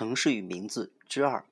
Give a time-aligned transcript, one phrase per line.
[0.00, 1.44] 城市与名字之二，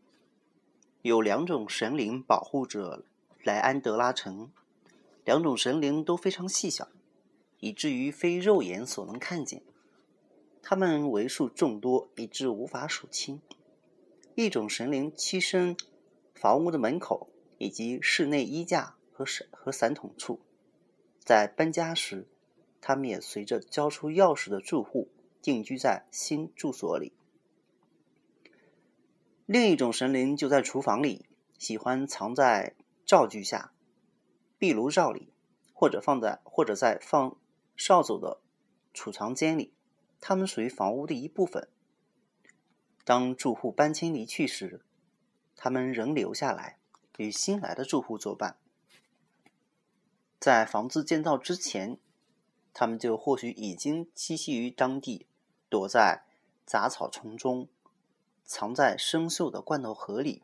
[1.03, 3.05] 有两种神灵保护着
[3.43, 4.51] 莱安德拉城，
[5.23, 6.89] 两种神灵都非常细小，
[7.61, 9.61] 以至于非肉眼所能看见。
[10.63, 13.43] 它们为数众多，以致无法数清。
[14.35, 15.77] 一种神灵栖身
[16.35, 17.29] 房屋的门口
[17.59, 20.41] 以及室内衣架和和伞筒处，
[21.23, 22.27] 在搬家时，
[22.81, 25.09] 他们也随着交出钥匙的住户
[25.43, 27.13] 定居在新住所里。
[29.51, 31.25] 另一种神灵就在厨房里，
[31.57, 32.75] 喜欢藏在
[33.07, 33.73] 灶具下、
[34.59, 35.33] 壁炉灶里，
[35.73, 37.35] 或者放在或者在放
[37.75, 38.43] 扫帚的
[38.93, 39.73] 储藏间里。
[40.21, 41.67] 它们属于房屋的一部分。
[43.07, 44.83] 当住户搬迁离去时，
[45.57, 46.77] 他们仍留下来，
[47.17, 48.59] 与新来的住户作伴。
[50.39, 51.99] 在房子建造之前，
[52.75, 55.27] 他们就或许已经栖息于当地，
[55.71, 56.27] 躲在
[56.67, 57.67] 杂草丛中。
[58.49, 60.43] 藏在生锈的罐头盒里。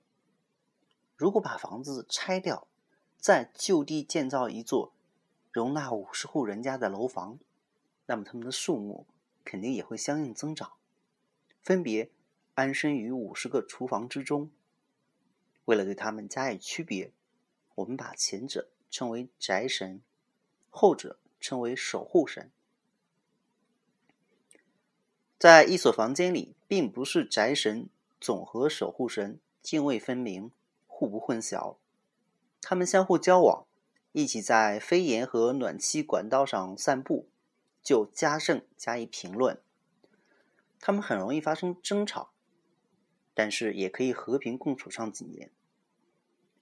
[1.17, 2.69] 如果把房子拆掉，
[3.17, 4.93] 再就地建造一座
[5.51, 7.39] 容纳五十户人家的楼房，
[8.05, 9.07] 那么他们的数目
[9.43, 10.75] 肯定也会相应增长，
[11.63, 12.11] 分别
[12.53, 14.51] 安身于五十个厨房之中。
[15.65, 17.11] 为了对他们加以区别，
[17.77, 20.03] 我们把前者称为宅神，
[20.69, 22.53] 后者称为守护神。
[25.45, 27.91] 在一所房间里，并不是宅神。
[28.19, 30.51] 总和守护神泾渭分明，
[30.87, 31.77] 互不混淆。
[32.63, 33.67] 他们相互交往，
[34.13, 37.29] 一起在飞檐和暖气管道上散步，
[37.83, 39.61] 就家政加以评论。
[40.81, 42.31] 他们很容易发生争吵，
[43.35, 45.51] 但是也可以和平共处上几年。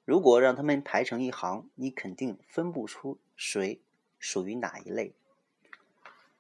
[0.05, 3.81] 如果让他们排成一行，你肯定分不出谁
[4.19, 5.15] 属于哪一类。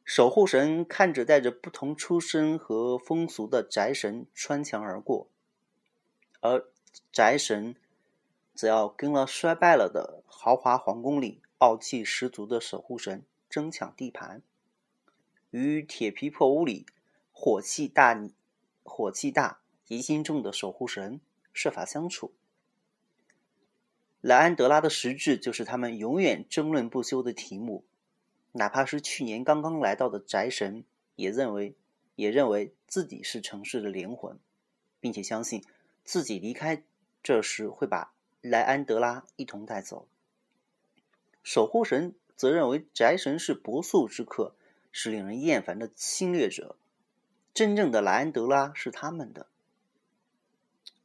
[0.04, 5.28] 守护神看着带着不同出身和风俗的宅神穿墙而过，
[6.40, 6.66] 而
[7.12, 7.76] 宅神
[8.54, 14.42] 则要跟了衰败了的豪华皇宫里傲气十足的守护神争抢地盘，
[15.50, 16.84] 与铁皮破屋里
[17.30, 18.20] 火气大、
[18.82, 21.20] 火气大、疑心重的守护神
[21.52, 22.34] 设法相处。
[24.20, 27.84] 莱安德拉的实质就是他们永远争论不休的题目。
[28.52, 30.84] 哪怕是去年刚刚来到的宅神，
[31.16, 31.74] 也认为
[32.14, 34.38] 也认为自己是城市的灵魂，
[35.00, 35.64] 并且相信
[36.04, 36.82] 自己离开
[37.22, 40.06] 这时会把莱安德拉一同带走。
[41.42, 44.54] 守护神则认为宅神是不速之客，
[44.90, 46.76] 是令人厌烦的侵略者。
[47.54, 49.48] 真正的莱安德拉是他们的，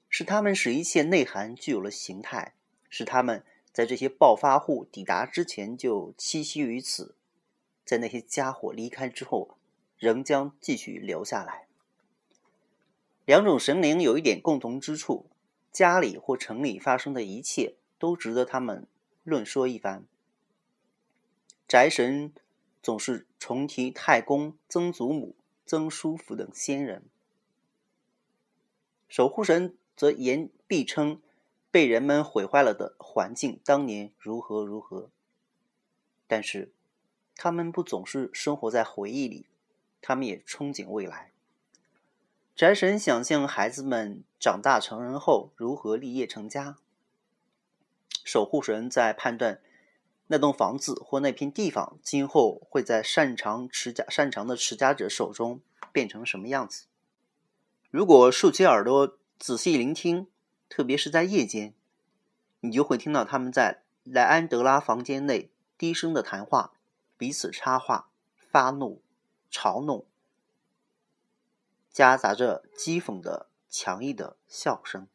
[0.10, 2.54] 是他们使一切内涵具有了形态，
[2.90, 7.16] 是他们在这些暴发户抵达之前就栖息于此。
[7.88, 9.58] 在那些家伙离开之后，
[9.98, 11.68] 仍将继续留下来。
[13.24, 15.30] 两种神灵有一点共同之处：
[15.72, 18.86] 家里或城里发生的一切都值得他们
[19.24, 20.06] 论说一番。
[21.66, 22.34] 宅神
[22.84, 27.04] 总是重提太公、曾祖母、曾叔父等先人；
[29.08, 31.22] 守护神则言必称
[31.72, 35.10] 被人们毁坏了的环境当年如何如何。
[36.28, 36.74] 但是。
[37.38, 39.46] 他们不总是生活在回忆里，
[40.02, 41.32] 他们也憧憬未来。
[42.56, 46.78] 宅神想象孩子们长大成人后如何立业成家。
[48.24, 49.62] 守护神在判断
[50.26, 55.62] 那栋房子或那片地方今后会在擅长持家擅长的持家者手中
[55.94, 56.88] 变成什么样子。
[57.92, 60.28] 如果竖起耳朵仔细聆听，
[60.68, 61.74] 特别是在夜间，
[62.62, 66.74] 你就会听到他们在莱安德拉房间内低声的谈话。
[67.18, 69.02] 彼此插话、发怒、
[69.52, 70.06] 嘲弄，
[71.92, 75.08] 夹杂着讥讽的强硬的笑声。